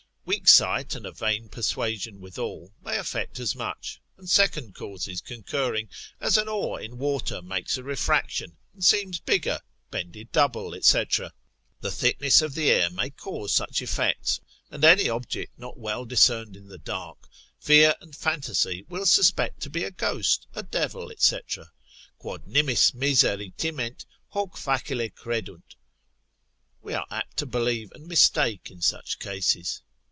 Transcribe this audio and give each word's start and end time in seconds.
Weak 0.23 0.47
sight 0.47 0.93
and 0.95 1.05
a 1.05 1.11
vain 1.11 1.49
persuasion 1.49 2.21
withal, 2.21 2.71
may 2.85 2.95
effect 2.97 3.37
as 3.39 3.53
much, 3.55 3.99
and 4.17 4.29
second 4.29 4.75
causes 4.75 5.19
concurring, 5.19 5.89
as 6.21 6.37
an 6.37 6.47
oar 6.47 6.79
in 6.79 6.97
water 6.99 7.41
makes 7.41 7.75
a 7.77 7.83
refraction, 7.83 8.55
and 8.73 8.85
seems 8.85 9.19
bigger, 9.19 9.59
bended 9.89 10.31
double, 10.31 10.79
&c. 10.79 11.03
The 11.81 11.91
thickness 11.91 12.41
of 12.41 12.53
the 12.53 12.69
air 12.69 12.89
may 12.91 13.09
cause 13.09 13.53
such 13.53 13.81
effects, 13.81 14.39
or 14.71 14.85
any 14.85 15.09
object 15.09 15.57
not 15.57 15.77
well 15.77 16.05
discerned 16.05 16.55
in 16.55 16.67
the 16.67 16.77
dark, 16.77 17.27
fear 17.59 17.95
and 17.99 18.15
phantasy 18.15 18.85
will 18.87 19.07
suspect 19.07 19.59
to 19.61 19.69
be 19.71 19.83
a 19.83 19.91
ghost, 19.91 20.47
a 20.53 20.63
devil, 20.63 21.11
&c. 21.17 21.39
Quod 22.19 22.45
nimis 22.47 22.93
miseri 22.93 23.53
timent, 23.57 24.05
hoc 24.29 24.55
facile 24.55 25.09
credunt, 25.09 25.75
we 26.81 26.93
are 26.93 27.07
apt 27.11 27.35
to 27.37 27.45
believe, 27.47 27.91
and 27.91 28.05
mistake 28.07 28.69
in 28.71 28.81
such 28.81 29.19
cases. 29.19 29.81